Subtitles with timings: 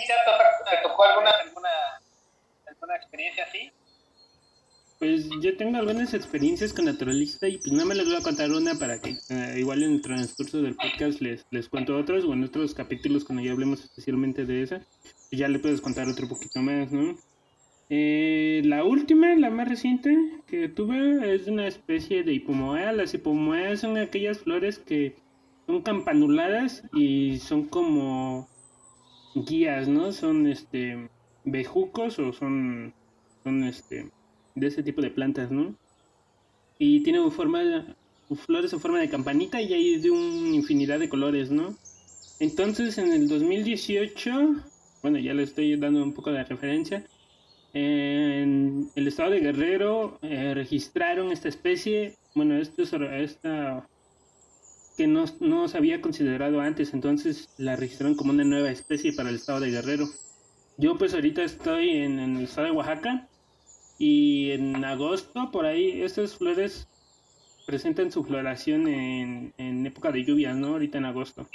[0.00, 1.68] ¿sí te, tocó alguna, alguna,
[2.66, 3.70] alguna experiencia así?
[4.98, 8.50] Pues yo tengo algunas experiencias con naturalista y pues no me les voy a contar
[8.52, 12.32] una para que eh, igual en el transcurso del podcast les, les cuento otros o
[12.32, 16.28] en otros capítulos cuando ya hablemos especialmente de esa, pues ya le puedes contar otro
[16.28, 17.16] poquito más, ¿no?
[17.94, 20.16] Eh, la última, la más reciente
[20.46, 22.92] que tuve es una especie de hipomoea.
[22.92, 25.16] Las hipomoeas son aquellas flores que
[25.66, 28.48] son campanuladas y son como
[29.34, 30.12] guías, ¿no?
[30.12, 31.08] Son este
[31.44, 32.94] bejucos o son
[33.42, 34.10] son este
[34.54, 35.74] de ese tipo de plantas, ¿no?
[36.78, 37.96] Y tiene forma,
[38.46, 41.74] flores en forma de campanita y hay de una infinidad de colores, ¿no?
[42.40, 44.56] Entonces en el 2018,
[45.02, 47.04] bueno, ya le estoy dando un poco de referencia,
[47.74, 53.88] en el estado de Guerrero eh, registraron esta especie, bueno, esto, esta
[54.96, 59.30] que no, no se había considerado antes, entonces la registraron como una nueva especie para
[59.30, 60.06] el estado de Guerrero.
[60.76, 63.28] Yo pues ahorita estoy en el estado de Oaxaca
[63.98, 66.88] y en agosto, por ahí, estas flores
[67.66, 70.68] presentan su floración en, en época de lluvias, ¿no?
[70.68, 71.46] Ahorita en agosto.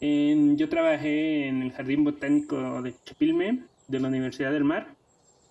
[0.00, 4.94] yo trabajé en el Jardín Botánico de Chapilme, de la Universidad del Mar,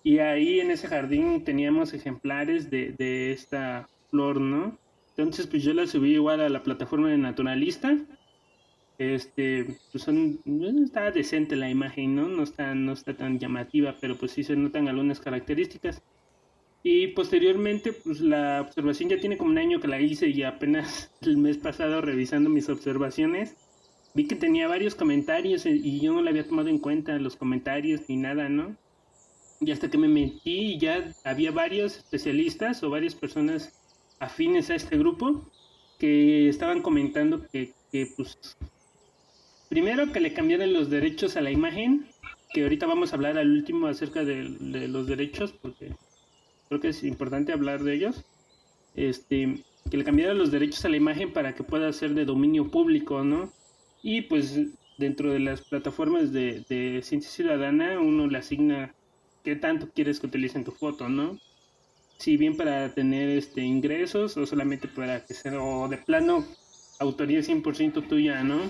[0.02, 4.78] y ahí en ese jardín teníamos ejemplares de, de esta flor, ¿no?
[5.20, 7.96] Entonces, pues yo la subí igual a la plataforma de Naturalista
[9.00, 10.40] este, pues son,
[10.84, 12.28] está decente la imagen, ¿no?
[12.28, 16.02] No está, no está tan llamativa, pero pues sí se notan algunas características.
[16.82, 21.10] Y posteriormente, pues la observación ya tiene como un año que la hice y apenas
[21.22, 23.56] el mes pasado revisando mis observaciones,
[24.12, 28.02] vi que tenía varios comentarios y yo no le había tomado en cuenta los comentarios
[28.06, 28.76] ni nada, ¿no?
[29.60, 33.79] Y hasta que me metí ya había varios especialistas o varias personas
[34.20, 35.50] afines a este grupo
[35.98, 38.56] que estaban comentando que, que pues
[39.70, 42.04] Primero que le cambiaron los derechos a la imagen,
[42.52, 44.42] que ahorita vamos a hablar al último acerca de,
[44.88, 45.94] los derechos, porque
[46.68, 48.24] creo que es importante hablar de ellos.
[48.96, 52.68] Este, que le cambiaron los derechos a la imagen para que pueda ser de dominio
[52.68, 53.52] público, ¿no?
[54.02, 54.58] Y pues
[54.98, 58.92] dentro de las plataformas de, ciencia ciudadana uno le asigna
[59.44, 61.38] qué tanto quieres que utilicen tu foto, ¿no?
[62.20, 66.44] Si bien para tener este ingresos o solamente para que sea, o de plano
[66.98, 68.60] autoría 100% tuya, ¿no?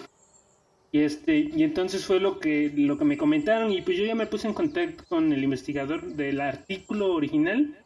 [0.92, 4.14] Y este, y entonces fue lo que, lo que me comentaron, y pues yo ya
[4.14, 7.76] me puse en contacto con el investigador del artículo original,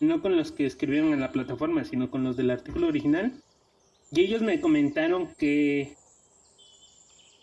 [0.00, 3.32] no con los que escribieron en la plataforma, sino con los del artículo original.
[4.10, 5.94] Y ellos me comentaron que,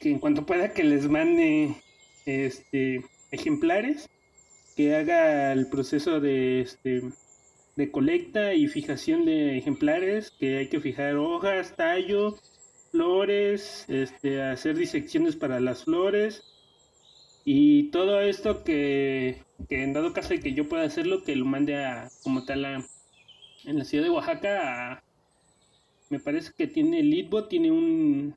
[0.02, 1.76] que en cuanto pueda que les mande
[2.26, 4.10] este ejemplares,
[4.76, 7.04] que haga el proceso de este
[7.80, 12.36] de colecta y fijación de ejemplares, que hay que fijar hojas, tallo,
[12.92, 16.44] flores, este, hacer disecciones para las flores
[17.46, 19.38] y todo esto que,
[19.70, 22.86] en dado caso de que yo pueda hacerlo, que lo mande a como tal a,
[23.64, 25.02] en la ciudad de Oaxaca.
[26.10, 28.36] me parece que tiene el Litbo, tiene un,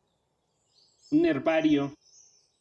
[1.10, 1.92] un herbario.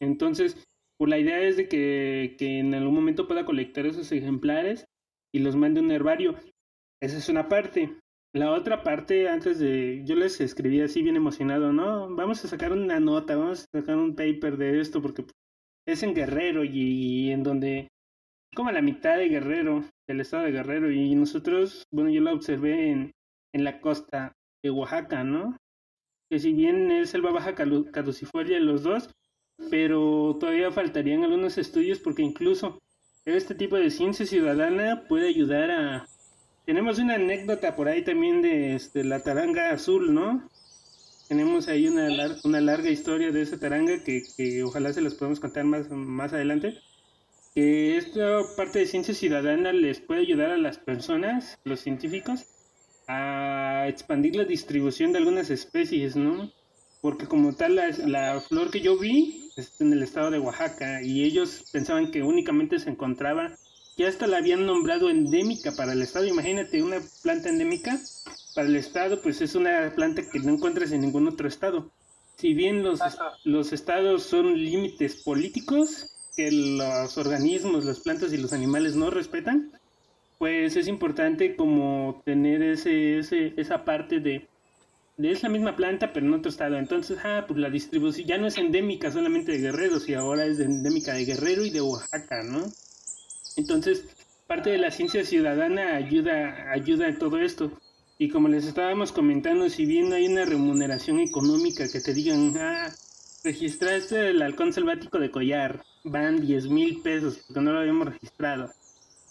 [0.00, 0.56] Entonces,
[0.98, 4.84] pues la idea es de que, que en algún momento pueda colectar esos ejemplares
[5.30, 6.34] y los mande a un herbario.
[7.02, 7.98] Esa es una parte.
[8.32, 12.14] La otra parte, antes de, yo les escribí así bien emocionado, ¿no?
[12.14, 15.26] Vamos a sacar una nota, vamos a sacar un paper de esto porque
[15.84, 17.88] es en Guerrero y, en donde,
[18.54, 22.92] como la mitad de Guerrero, del estado de Guerrero, y nosotros, bueno, yo la observé
[22.92, 23.10] en,
[23.52, 24.32] en la costa
[24.62, 25.56] de Oaxaca, ¿no?
[26.30, 29.10] Que si bien es selva baja caducifolia los dos,
[29.70, 32.78] pero todavía faltarían algunos estudios porque incluso
[33.24, 36.06] este tipo de ciencia ciudadana puede ayudar a
[36.64, 40.48] tenemos una anécdota por ahí también de este, la taranga azul, ¿no?
[41.28, 42.08] Tenemos ahí una,
[42.44, 46.32] una larga historia de esa taranga que, que ojalá se las podamos contar más, más
[46.32, 46.78] adelante.
[47.54, 52.46] Que esta parte de ciencia ciudadana les puede ayudar a las personas, los científicos,
[53.08, 56.50] a expandir la distribución de algunas especies, ¿no?
[57.00, 61.02] Porque como tal, la, la flor que yo vi está en el estado de Oaxaca
[61.02, 63.56] y ellos pensaban que únicamente se encontraba
[63.96, 66.26] ya hasta la habían nombrado endémica para el estado.
[66.26, 68.00] Imagínate, una planta endémica
[68.54, 71.90] para el estado, pues es una planta que no encuentras en ningún otro estado.
[72.36, 73.00] Si bien los,
[73.44, 79.70] los estados son límites políticos que los organismos, las plantas y los animales no respetan,
[80.38, 84.48] pues es importante como tener ese, ese, esa parte de,
[85.18, 86.78] de es la misma planta pero en otro estado.
[86.78, 90.58] Entonces, ah, pues la distribución ya no es endémica solamente de Guerrero, y ahora es
[90.58, 92.64] endémica de Guerrero y de Oaxaca, ¿no?
[93.56, 94.04] Entonces,
[94.46, 97.72] parte de la ciencia ciudadana ayuda, ayuda en todo esto.
[98.18, 102.88] Y como les estábamos comentando, si bien hay una remuneración económica que te digan, ah,
[103.44, 108.70] registraste el halcón selvático de collar, van 10 mil pesos porque no lo habíamos registrado.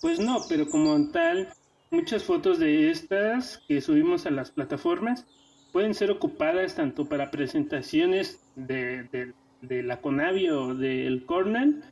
[0.01, 1.49] Pues no, pero como tal,
[1.91, 5.25] muchas fotos de estas que subimos a las plataformas
[5.71, 11.83] pueden ser ocupadas tanto para presentaciones de, de, la Conavi o del Cornell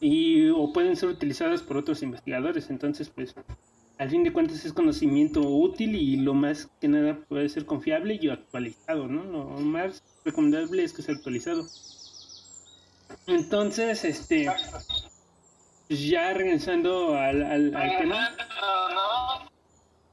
[0.00, 2.70] y o pueden ser utilizadas por otros investigadores.
[2.70, 3.34] Entonces, pues,
[3.98, 8.18] al fin de cuentas es conocimiento útil y lo más que nada puede ser confiable
[8.20, 9.22] y actualizado, ¿no?
[9.24, 11.66] Lo más recomendable es que sea actualizado.
[13.26, 14.50] Entonces, este,
[15.86, 18.30] pues ya regresando al, al, tema.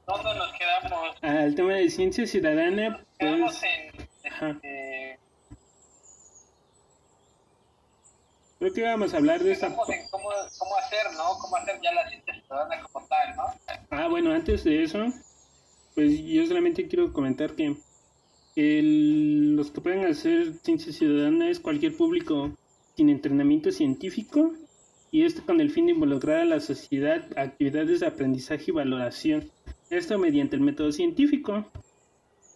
[0.06, 1.16] ¿Dónde nos quedamos?
[1.22, 3.62] Al tema de ciencia ciudadana, pues...
[3.62, 4.87] En,
[8.58, 9.68] Creo que vamos a hablar de esa...
[9.68, 11.38] Cómo, cómo, hacer, ¿no?
[11.40, 13.44] Cómo hacer ya la ciencia ciudadana como tal, ¿no?
[13.90, 15.06] Ah, bueno, antes de eso,
[15.94, 17.76] pues yo solamente quiero comentar que
[18.56, 22.50] el, los que pueden hacer ciencia ciudadana es cualquier público
[22.96, 24.52] sin entrenamiento científico
[25.12, 28.72] y esto con el fin de involucrar a la sociedad a actividades de aprendizaje y
[28.72, 29.50] valoración.
[29.88, 31.64] Esto mediante el método científico.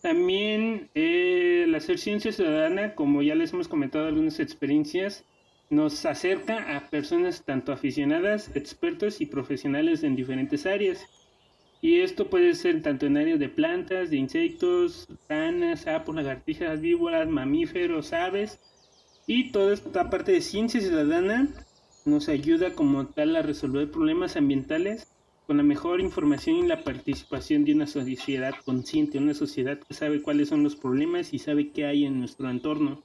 [0.02, 5.24] También eh, el hacer ciencia ciudadana, como ya les hemos comentado algunas experiencias,
[5.72, 11.06] nos acerca a personas tanto aficionadas, expertos y profesionales en diferentes áreas.
[11.80, 17.26] Y esto puede ser tanto en áreas de plantas, de insectos, ranas, sapos, lagartijas, víboras,
[17.26, 18.60] mamíferos, aves.
[19.26, 21.48] Y toda esta parte de ciencia ciudadana
[22.04, 25.10] nos ayuda como tal a resolver problemas ambientales
[25.46, 30.20] con la mejor información y la participación de una sociedad consciente, una sociedad que sabe
[30.20, 33.02] cuáles son los problemas y sabe qué hay en nuestro entorno.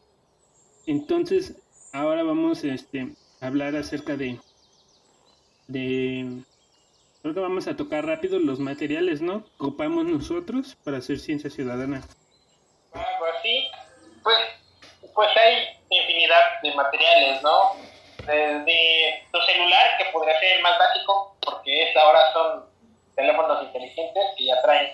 [0.86, 1.56] Entonces,
[1.94, 3.07] ahora vamos este,
[3.42, 4.39] a hablar acerca de,
[5.68, 6.44] de...
[7.22, 9.44] Creo que vamos a tocar rápido los materiales, ¿no?
[9.57, 12.01] Ocupamos nosotros para hacer ciencia ciudadana.
[12.94, 13.68] Ah, pues sí,
[14.24, 14.38] pues,
[15.13, 17.74] pues hay infinidad de materiales, ¿no?
[18.25, 22.66] Desde tu celular, que podría ser el más básico, porque es ahora son
[23.16, 24.92] teléfonos inteligentes que ya traen,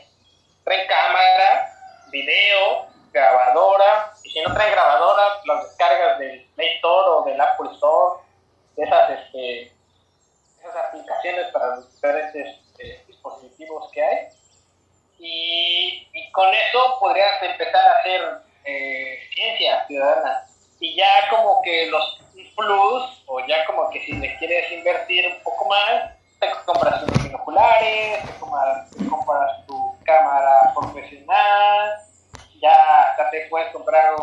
[0.64, 1.74] traen cámara,
[2.12, 7.70] video, grabadora, y si no trae grabadora, las descargas del Play Store o del Apple
[7.74, 8.22] Store,
[8.76, 9.72] de esas, este,
[10.60, 14.28] esas aplicaciones para los diferentes eh, dispositivos que hay.
[15.20, 18.22] Y, con eso podrías empezar a hacer
[18.66, 20.46] eh, ciencia ciudadana.
[20.80, 22.20] Y ya como que los
[22.56, 27.24] plus, o ya como que si le quieres invertir un poco más, te compras tus
[27.24, 32.04] binoculares, te compras tu cámara profesional,
[32.64, 34.16] ya hasta te puedes comprar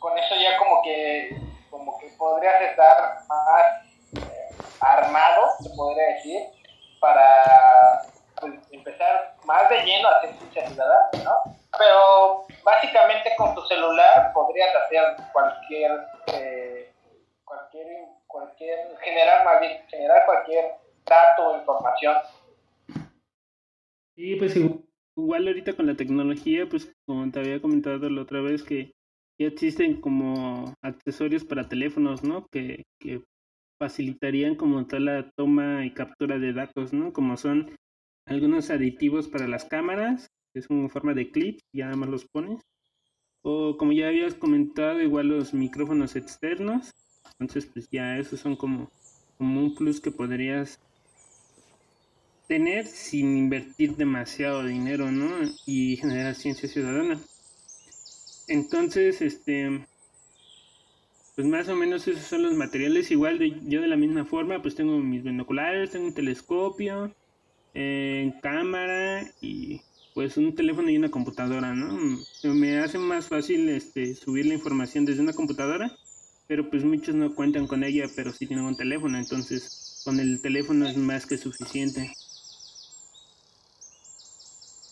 [0.00, 1.36] con eso ya como que
[1.70, 3.86] como que podrías estar más
[4.16, 4.50] eh,
[4.80, 6.42] armado se podría decir
[7.00, 8.02] para
[8.40, 14.32] pues, empezar más de lleno a hacer ciencia ciudadana no pero básicamente con tu celular
[14.32, 16.92] podrías hacer cualquier eh,
[17.44, 17.86] cualquier
[18.26, 20.64] cualquier generar más bien generar cualquier
[21.06, 22.16] dato o información
[24.16, 24.54] Sí, pues
[25.16, 28.92] igual ahorita con la tecnología, pues como te había comentado la otra vez, que
[29.40, 32.46] ya existen como accesorios para teléfonos, ¿no?
[32.52, 33.22] Que, que
[33.80, 37.12] facilitarían como tal la toma y captura de datos, ¿no?
[37.12, 37.74] Como son
[38.26, 42.26] algunos aditivos para las cámaras, que es una forma de clip, ya nada más los
[42.32, 42.60] pones.
[43.42, 46.92] O como ya habías comentado, igual los micrófonos externos.
[47.38, 48.90] Entonces, pues ya esos son como,
[49.38, 50.78] como un plus que podrías
[52.46, 55.30] tener sin invertir demasiado dinero, ¿no?
[55.66, 57.18] Y generar ciencia ciudadana.
[58.48, 59.86] Entonces, este,
[61.34, 63.10] pues más o menos esos son los materiales.
[63.10, 67.14] Igual de, yo de la misma forma, pues tengo mis binoculares, tengo un telescopio,
[67.74, 69.80] eh, cámara y
[70.14, 71.98] pues un teléfono y una computadora, ¿no?
[72.44, 75.92] Me hace más fácil este, subir la información desde una computadora,
[76.46, 79.70] pero pues muchos no cuentan con ella, pero sí tienen un teléfono, entonces
[80.04, 82.14] con el teléfono es más que suficiente.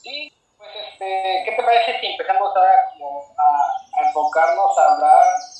[0.02, 5.52] Este, ¿qué te parece si empezamos a, como a, enfocarnos a hablar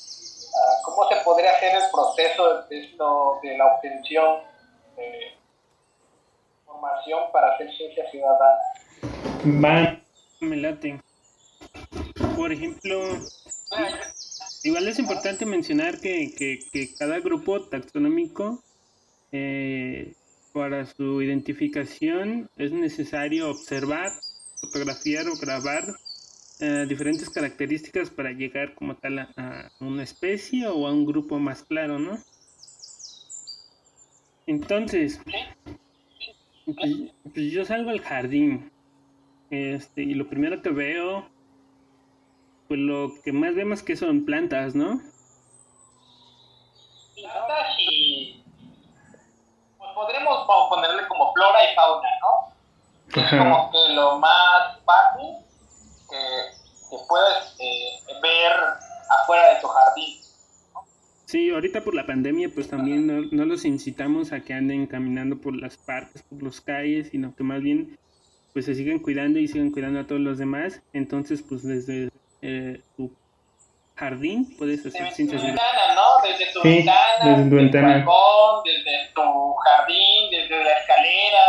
[0.83, 4.39] cómo se podría hacer el proceso de, esto, de la obtención
[4.95, 5.37] de
[6.61, 8.59] información para hacer ciencia ciudadana?
[9.45, 9.99] Va,
[10.39, 10.99] me late.
[12.35, 13.29] Por ejemplo,
[14.63, 18.63] igual es importante mencionar que, que, que cada grupo taxonómico
[19.31, 20.13] eh,
[20.53, 24.11] para su identificación es necesario observar
[24.61, 25.83] fotografiar o grabar
[26.59, 31.63] eh, diferentes características para llegar como tal a, una especie o a un grupo más
[31.63, 32.17] claro, ¿no?
[34.45, 35.19] Entonces,
[36.65, 38.71] pues, pues yo salgo al jardín,
[39.49, 41.27] este, y lo primero que veo,
[42.73, 44.99] pues lo que más vemos que son plantas, ¿no?
[47.13, 48.43] Plantas y
[49.77, 53.21] pues podremos ponerle como flora y fauna, ¿no?
[53.21, 55.35] Es como que lo más fácil
[56.09, 57.91] que, puedes eh,
[58.23, 58.53] ver
[59.21, 60.21] afuera de tu jardín.
[61.25, 65.39] Sí, ahorita por la pandemia pues también no, no, los incitamos a que anden caminando
[65.39, 67.99] por las parques, por los calles, sino que más bien
[68.51, 70.81] pues se siguen cuidando y siguen cuidando a todos los demás.
[70.91, 72.09] Entonces, pues desde
[72.43, 73.09] eh, tu
[73.95, 76.27] jardín puedes hacer desde ciencias tu ventana, ¿no?
[76.27, 77.87] Desde tu ventana, desde tu, ventana.
[77.87, 81.45] balcón, desde tu jardín, desde la escalera,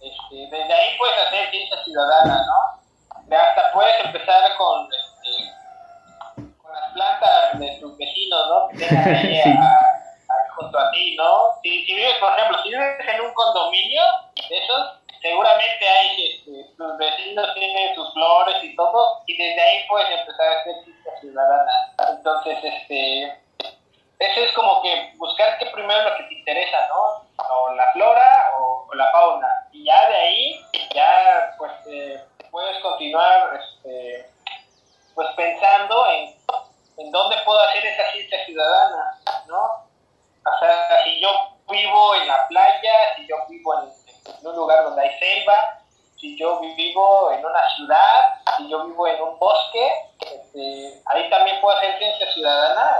[0.00, 3.36] este, desde ahí puedes hacer ciencia ciudadana, ¿no?
[3.36, 8.68] Hasta puedes empezar con, este, con las plantas de tus vecinos, ¿no?
[8.68, 9.42] Que tengan ahí
[10.56, 11.52] junto a ti, ¿no?
[11.62, 14.02] Si, si vives, por ejemplo, si vives en un condominio
[14.48, 19.84] de esos, seguramente hay, este, tus vecinos tienen sus flores y todo, y desde ahí
[19.88, 21.72] puedes empezar a hacer ciencia ciudadana.
[22.10, 23.22] Entonces, este,
[24.18, 27.26] eso es como que buscar qué primero es lo que te interesa, ¿no?
[27.54, 29.48] O la flora o, la fauna.
[29.72, 30.60] Y ya de ahí,
[30.94, 34.30] ya pues eh, puedes continuar este,
[35.14, 36.34] pues pensando en,
[36.98, 39.62] en dónde puedo hacer esa ciencia ciudadana, ¿no?
[39.62, 41.28] O sea, si yo
[41.68, 43.90] vivo en la playa, si yo vivo en
[44.28, 45.80] en un lugar donde hay selva,
[46.16, 48.20] si yo vivo en una ciudad,
[48.56, 49.90] si vivo en un bosque,
[50.20, 52.90] este, ahí también puedo hacer ciencia ciudadana,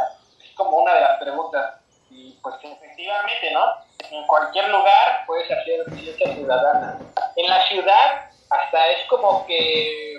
[0.43, 1.75] es como una de las preguntas.
[2.11, 3.65] Y pues efectivamente, ¿no?
[4.11, 6.99] En cualquier lugar puedes hacer ciencia ciudadana.
[7.37, 10.17] En la ciudad hasta es como que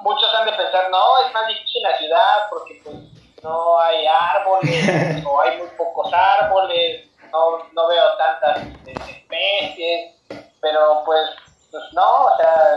[0.00, 2.96] muchos han de pensar, no, es más difícil en la ciudad porque pues
[3.42, 10.14] no hay árboles o hay muy pocos árboles, no, no veo tantas este, especies,
[10.60, 11.30] pero pues,
[11.70, 12.76] pues no, o sea,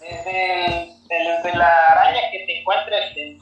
[0.00, 3.38] desde, desde la araña que te encuentres en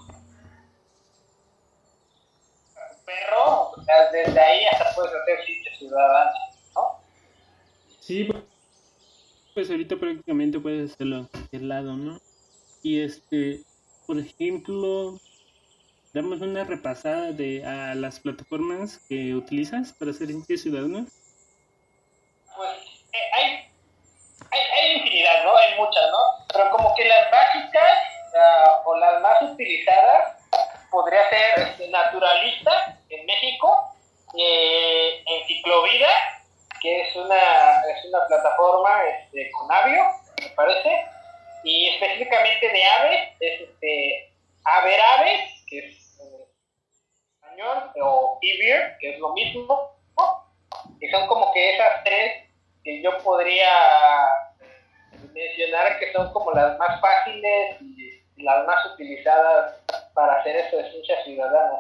[3.05, 6.33] perro, o sea, desde ahí hasta puedes hacer sitio ciudadano,
[6.75, 7.01] ¿no?
[8.07, 8.29] Sí,
[9.55, 12.21] pues ahorita prácticamente puedes hacerlo cualquier lado, ¿no?
[12.83, 13.63] Y este,
[14.07, 15.19] por ejemplo,
[16.13, 21.07] damos una repasada de a las plataformas que utilizas para hacer sitio ciudadano
[22.55, 22.79] pues
[23.15, 23.45] eh, hay,
[24.51, 25.57] hay, hay, infinidad, ¿no?
[25.57, 26.45] Hay muchas, ¿no?
[26.53, 27.93] Pero como que las básicas
[28.35, 30.43] uh, o las más utilizadas
[30.91, 33.97] podría ser este, Naturalista en México,
[34.39, 36.11] eh, Enciclovida,
[36.85, 40.05] que es una, es una plataforma este, con avio,
[40.39, 41.07] me parece,
[41.65, 44.33] y específicamente de aves, es este,
[44.67, 46.45] Aver Aves, que es en
[47.33, 49.67] español, o Ivir, que es lo mismo,
[50.17, 50.45] ¿no?
[51.01, 52.45] que son como que esas tres
[52.83, 53.69] que yo podría
[55.33, 59.81] mencionar que son como las más fáciles y las más utilizadas
[60.15, 61.79] para hacer eso de ciencia ciudadana.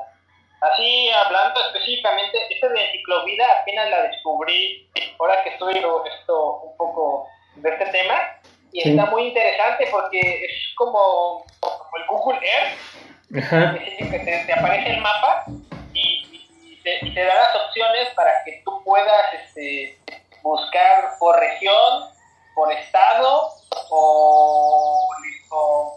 [0.60, 7.28] Así, hablando específicamente, esta de enciclovida apenas la descubrí ahora que estoy esto un poco
[7.56, 8.14] de este tema
[8.72, 11.44] y está muy interesante porque es como,
[11.96, 15.44] el Google Earth, que te, aparece el mapa
[16.84, 19.98] te, y, te, da las opciones para que tú puedas este,
[20.42, 22.10] buscar por región,
[22.54, 23.50] por estado
[23.90, 25.08] o,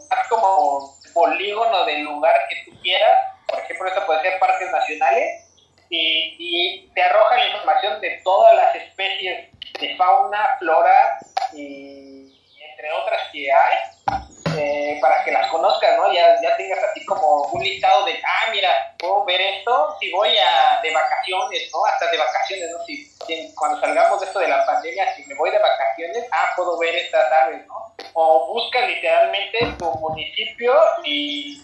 [0.10, 3.18] más como polígono del lugar que tú quieras.
[3.48, 5.46] Por ejemplo, esto puede ser parques nacionales
[5.90, 11.20] y, y te arroja la información de todas las especies de fauna, flora
[11.54, 12.34] y
[12.72, 14.27] entre otras que hay
[14.58, 16.12] eh, para que las conozcas, ¿no?
[16.12, 20.30] Ya, ya tengas así como un listado de, ah, mira, puedo ver esto si voy
[20.38, 21.86] a, de vacaciones, ¿no?
[21.86, 22.84] Hasta de vacaciones, ¿no?
[22.86, 26.78] Si, cuando salgamos de esto de la pandemia, si me voy de vacaciones, ah, puedo
[26.80, 27.96] ver estas aves, ¿no?
[28.14, 30.74] O busca literalmente tu municipio
[31.04, 31.62] y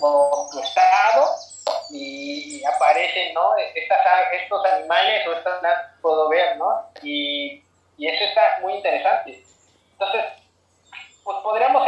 [0.00, 1.28] o tu estado
[1.90, 3.56] y aparecen, ¿no?
[3.56, 3.98] Estas,
[4.32, 6.90] estos animales o estas plantas puedo ver, ¿no?
[7.02, 7.62] Y,
[7.96, 9.42] y eso está muy interesante.
[9.92, 10.24] Entonces,
[11.24, 11.86] pues podríamos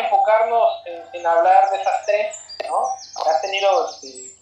[1.12, 2.36] en, hablar de esas tres,
[2.68, 2.88] ¿no?
[3.24, 4.34] ¿Has tenido, este,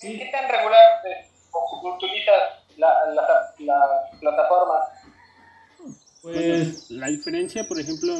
[0.00, 1.30] ¿qué tan regular eh,
[1.82, 2.42] utilizas
[2.76, 4.80] la, la, la, plataforma?
[6.22, 8.14] Pues la diferencia, por ejemplo,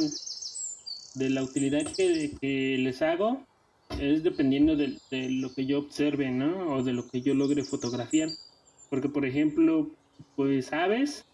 [1.15, 3.41] de la utilidad que, que les hago
[3.99, 6.75] es dependiendo de, de, lo que yo observe, ¿no?
[6.75, 8.29] O de lo que yo logre fotografiar.
[8.89, 9.89] Porque, por ejemplo,
[10.35, 11.25] pues aves,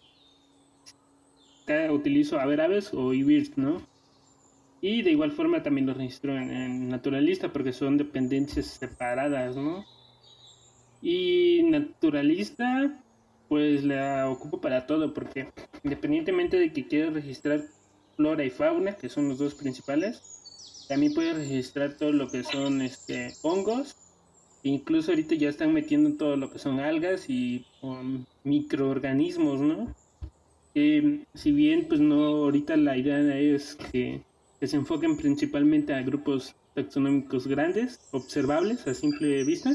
[1.90, 3.82] utilizo a ver aves o ibirds, ¿no?
[4.82, 9.84] Y de igual forma también lo registro en, Naturalista porque son dependencias separadas, ¿no?
[11.00, 13.00] Y Naturalista,
[13.48, 15.48] pues la ocupo para todo porque
[15.84, 17.62] independientemente de que quieras registrar
[18.16, 20.84] flora y fauna, que son los dos principales.
[20.88, 23.96] También puedes registrar todo lo que son este, hongos.
[24.64, 29.94] Incluso ahorita ya están metiendo todo lo que son algas y um, microorganismos, ¿no?
[30.74, 34.22] si bien, pues no, ahorita la idea es que,
[34.62, 39.72] que se enfoquen principalmente a grupos taxonómicos grandes, observables a simple vista.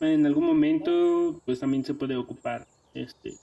[0.00, 3.36] En algún momento, pues también se puede ocupar este,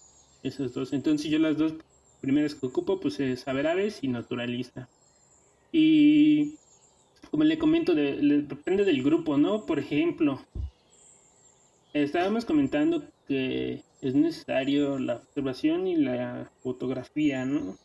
[0.43, 0.93] esas dos.
[0.93, 1.73] Entonces yo las dos
[2.21, 4.87] primeras que ocupo, pues es saber aves y naturalista.
[5.71, 6.53] Y
[7.31, 9.65] como le comento, depende del grupo, ¿no?
[9.65, 10.39] Por ejemplo,
[11.93, 17.75] estábamos comentando que es necesario la observación y la fotografía, ¿no?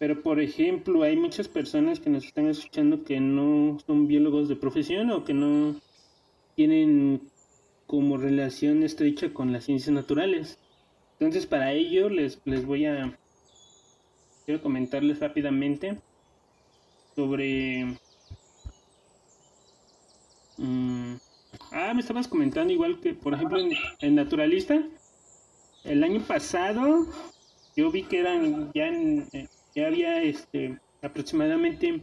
[0.00, 4.56] Pero, por ejemplo, hay muchas personas que nos están escuchando que no son biólogos de
[4.56, 5.76] profesión o que no
[6.56, 7.20] tienen
[7.86, 10.58] como relación estrecha con las ciencias naturales.
[11.18, 13.14] Entonces, para ello les, les voy a...
[14.46, 16.00] Quiero comentarles rápidamente
[17.14, 17.98] sobre...
[20.56, 21.16] Mm,
[21.72, 23.58] ah, me estabas comentando igual que, por ejemplo,
[24.00, 24.82] en, Naturalista,
[25.84, 27.06] el año pasado
[27.76, 28.90] yo vi que eran ya,
[29.80, 32.02] ya había este aproximadamente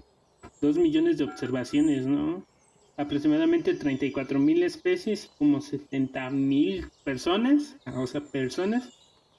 [0.62, 2.44] 2 millones de observaciones, ¿no?
[2.98, 8.90] Aproximadamente 34 mil especies y como 70 mil personas, o sea, personas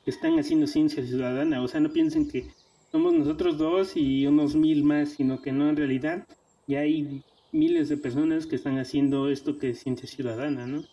[0.07, 1.61] están haciendo ciencia ciudadana.
[1.63, 2.47] O sea, no piensen que
[2.93, 6.25] somos nosotros dos y unos mil más, sino que no, en realidad
[6.69, 10.85] ya hay miles de personas que están haciendo esto que es ciencia ciudadana, ¿no?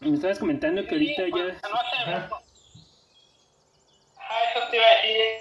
[0.00, 1.58] Me estabas comentando que ahorita ya...
[4.16, 5.33] Ah, eso te iba a decir.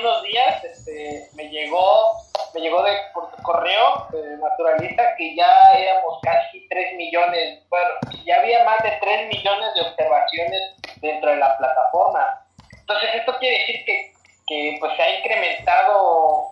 [0.00, 2.22] Unos días este, me llegó
[2.54, 4.06] me llegó de por correo
[4.40, 7.90] naturalista que ya éramos casi 3 millones, bueno,
[8.24, 10.62] ya había más de 3 millones de observaciones
[10.96, 12.46] dentro de la plataforma.
[12.80, 14.12] Entonces esto quiere decir que,
[14.46, 16.48] que pues se ha incrementado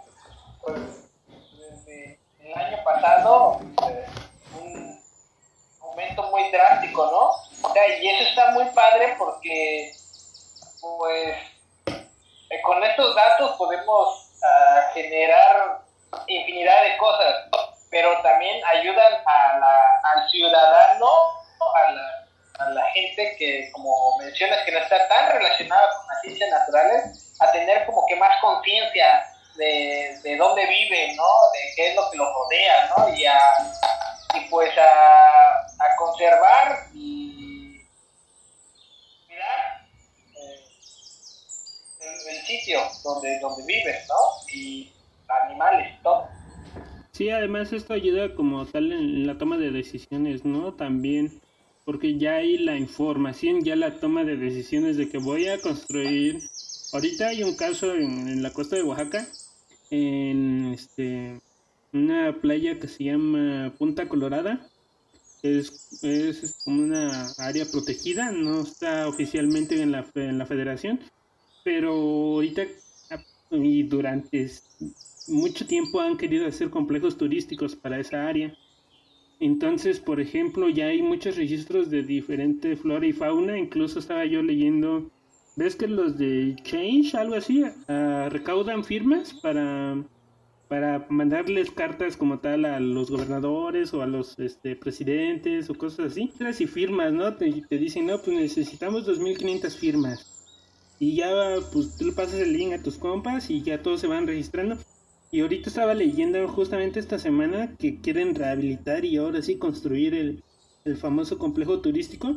[0.63, 1.11] pues,
[1.59, 4.07] desde el año pasado eh,
[4.59, 5.01] un
[5.83, 7.69] aumento muy drástico, ¿no?
[7.69, 9.93] O y eso está muy padre porque
[10.81, 11.37] pues
[12.51, 15.81] eh, con estos datos podemos uh, generar
[16.27, 17.47] infinidad de cosas,
[17.91, 21.11] pero también ayudan a la, al ciudadano,
[22.59, 27.35] a la, gente que, como mencionas, que no está tan relacionada con las ciencias naturales,
[27.41, 31.25] a tener como que más conciencia de, de dónde vive, ¿no?
[31.53, 33.09] De qué es lo que lo rodea, ¿no?
[33.15, 33.41] Y, a,
[34.35, 37.87] y pues a conservar y
[39.27, 39.87] cuidar
[40.35, 40.65] eh,
[42.01, 42.81] el, el, sitio
[43.15, 44.55] donde, donde vives, ¿no?
[44.55, 44.93] Y
[45.47, 46.29] animales, todo.
[47.13, 50.75] Sí, además esto ayuda como tal en la toma de decisiones, ¿no?
[50.75, 51.41] También,
[51.85, 56.41] porque ya hay la información, ya la toma de decisiones de que voy a construir.
[56.93, 59.29] Ahorita hay un caso en, la costa de Oaxaca,
[59.91, 61.39] en este
[61.93, 64.67] una playa que se llama Punta Colorada.
[65.43, 71.01] Es, es, como una área protegida, no está oficialmente en la, en la federación,
[71.65, 72.63] pero ahorita
[73.51, 74.49] y durante
[75.29, 78.55] mucho tiempo han querido hacer complejos turísticos para esa área.
[79.41, 83.59] Entonces, por ejemplo, ya hay muchos registros de diferente flora y fauna.
[83.59, 85.11] Incluso estaba yo leyendo,
[85.57, 90.05] ves que los de Change, algo así, uh, recaudan firmas para,
[90.69, 96.13] para mandarles cartas como tal a los gobernadores o a los este, presidentes o cosas
[96.13, 96.31] así.
[96.39, 97.35] Y firmas, ¿no?
[97.35, 100.30] Te, te dicen, no, pues necesitamos 2.500 firmas.
[101.01, 101.31] Y ya,
[101.73, 104.77] pues tú le pasas el link a tus compas y ya todos se van registrando.
[105.33, 110.45] Y ahorita estaba leyendo justamente esta semana que quieren rehabilitar y ahora sí construir el,
[110.85, 112.37] el famoso complejo turístico.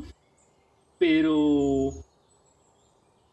[0.98, 1.92] Pero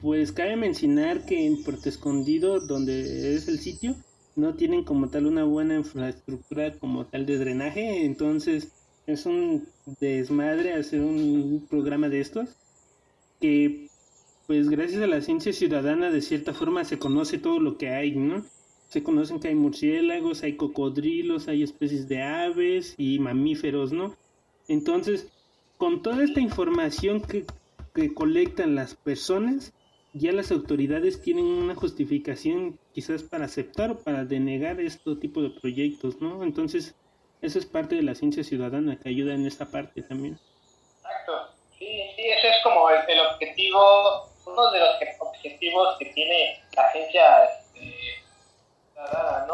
[0.01, 3.95] pues cabe mencionar que en Puerto Escondido, donde es el sitio,
[4.35, 8.05] no tienen como tal una buena infraestructura como tal de drenaje.
[8.05, 8.73] Entonces
[9.07, 9.69] es un
[10.01, 12.49] desmadre hacer un programa de estos.
[13.41, 13.90] Que
[14.51, 18.17] pues gracias a la ciencia ciudadana de cierta forma se conoce todo lo que hay,
[18.17, 18.45] ¿no?
[18.89, 24.17] se conocen que hay murciélagos, hay cocodrilos, hay especies de aves y mamíferos, ¿no?
[24.67, 25.29] Entonces,
[25.77, 27.45] con toda esta información que,
[27.95, 29.73] que colectan las personas,
[30.15, 35.51] ya las autoridades tienen una justificación quizás para aceptar o para denegar este tipo de
[35.51, 36.43] proyectos, ¿no?
[36.43, 36.97] Entonces,
[37.41, 40.41] eso es parte de la ciencia ciudadana que ayuda en esta parte también.
[40.97, 41.87] Exacto, sí,
[42.17, 47.45] sí, ese es como el, el objetivo, uno de los objetivos que tiene la agencia
[47.45, 48.23] este,
[48.95, 49.47] ciudadana,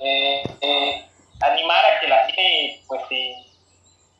[0.00, 1.46] eh, ¿no?
[1.46, 3.46] Animar a que la gente pues se,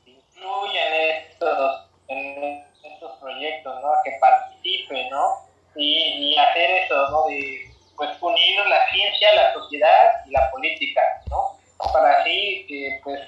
[0.06, 3.92] incluya en estos, en estos proyectos, ¿no?
[3.92, 5.46] A que participe, ¿no?
[5.74, 7.26] Y, hacer eso, ¿no?
[7.26, 11.58] De, pues unir la ciencia, la sociedad y la política, ¿no?
[11.92, 13.20] Para así que pues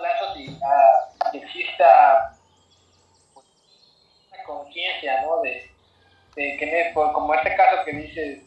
[0.00, 2.38] lazos y ah, exista
[3.34, 3.44] pues,
[4.32, 5.42] una conciencia, ¿no?
[5.42, 5.70] De,
[6.36, 8.42] de que, como este caso que dice,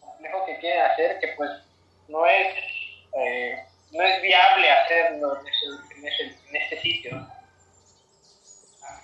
[0.00, 1.50] complejo que quieren hacer, que pues
[2.08, 2.54] no es,
[3.18, 3.56] eh,
[3.92, 7.28] no es viable hacerlo en, ese, en, ese, en este sitio.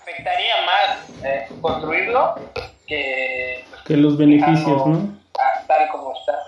[0.00, 2.34] Afectaría más eh, construirlo
[2.86, 5.18] que, pues, que los beneficios, ¿no?
[5.66, 6.38] Tal como está.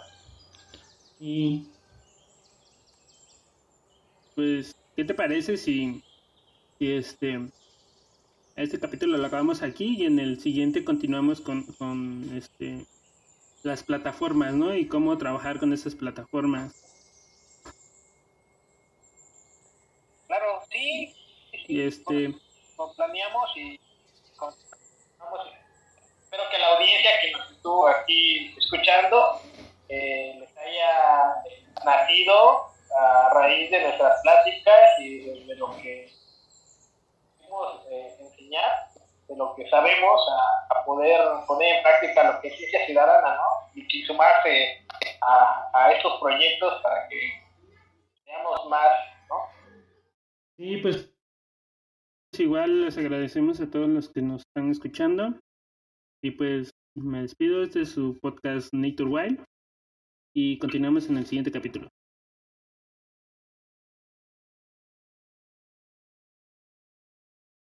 [1.18, 1.66] Y
[4.34, 6.02] pues, ¿qué te parece si,
[6.78, 7.40] si este
[8.62, 12.86] este capítulo lo acabamos aquí y en el siguiente continuamos con, con este
[13.62, 14.74] las plataformas, ¿no?
[14.74, 16.72] Y cómo trabajar con esas plataformas.
[20.26, 21.14] Claro, sí.
[21.68, 22.34] y este.
[22.78, 23.78] Lo, planeamos y
[26.22, 29.40] espero que la audiencia que nos estuvo aquí escuchando
[29.88, 31.34] eh, les haya
[31.84, 36.10] nacido a raíz de nuestras pláticas y de, lo que
[37.38, 38.88] queremos eh, enseñar,
[39.28, 41.82] de lo que sabemos, a, poder poner
[42.42, 43.82] en práctica lo que es ciencia ciudadana, ¿no?
[43.82, 44.86] Y, sumarse
[45.22, 47.20] a, a, estos proyectos para que
[48.24, 48.88] seamos más,
[49.28, 49.36] ¿no?
[50.58, 51.12] Sí, pues
[52.38, 55.38] igual les agradecemos a todos los que nos están escuchando
[56.22, 57.62] y pues me despido.
[57.62, 59.44] Este es su podcast Nature Wild
[60.34, 61.88] y continuamos en el siguiente capítulo.